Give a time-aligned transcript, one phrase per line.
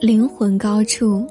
[0.00, 1.26] 灵魂高处，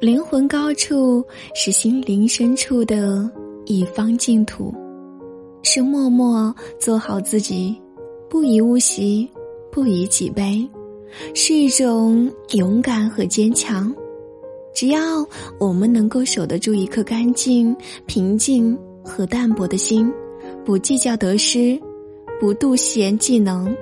[0.00, 1.22] 灵魂高处
[1.54, 3.30] 是心灵深处的
[3.66, 4.72] 一方净土，
[5.62, 7.78] 是默默做好自己，
[8.30, 9.28] 不以物喜，
[9.70, 10.66] 不以己悲，
[11.34, 13.94] 是一种勇敢和坚强。
[14.74, 15.22] 只要
[15.58, 20.10] 我们能够守得住一颗干净、平静和淡泊的心，
[20.64, 21.78] 不计较得失，
[22.40, 23.76] 不妒贤技能，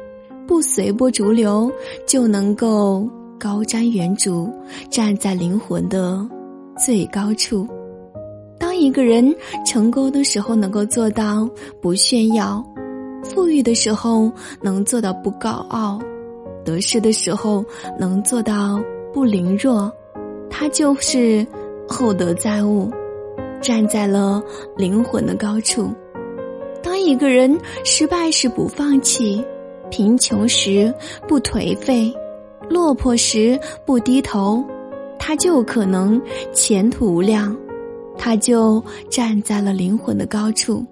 [0.49, 1.71] 不随波逐流，
[2.09, 3.08] 就能够
[3.39, 4.51] 高瞻远瞩，
[4.91, 6.27] 站在灵魂的
[6.77, 7.67] 最高处。
[8.59, 11.49] 当一个人成功的时候，能够做到
[11.81, 12.63] 不炫耀；
[13.23, 14.31] 富裕的时候，
[14.61, 15.99] 能做到不高傲；
[16.64, 17.64] 得势的时候，
[17.99, 18.81] 能做到
[19.14, 19.91] 不凌弱。
[20.50, 21.47] 他就是
[21.89, 22.91] 厚德载物，
[23.61, 24.43] 站在了
[24.77, 25.89] 灵魂的高处。
[26.83, 29.45] 当一个人失败时不放弃，
[29.91, 30.93] 贫穷时
[31.29, 32.12] 不颓废，
[32.69, 34.64] 落魄时不低头，
[35.19, 36.20] 他就可能
[36.52, 37.56] 前途无量。
[38.16, 40.84] 他就站在了灵魂的高处。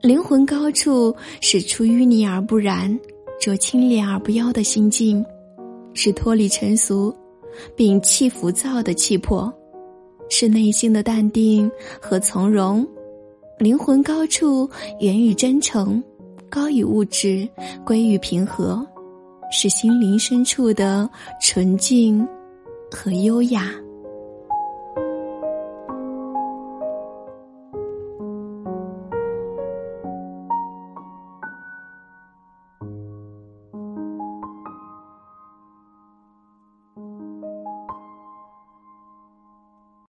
[0.00, 2.96] 灵魂高处是出淤泥而不染，
[3.40, 5.24] 濯清涟而不妖的心境，
[5.94, 7.12] 是脱离尘俗。
[7.76, 9.52] 摒弃浮躁的气魄，
[10.28, 11.68] 是内心的淡定
[12.00, 12.86] 和从容。
[13.58, 16.00] 灵魂高处源于真诚，
[16.48, 17.48] 高于物质，
[17.84, 18.86] 归于平和，
[19.50, 21.08] 是心灵深处的
[21.40, 22.26] 纯净
[22.90, 23.70] 和优雅。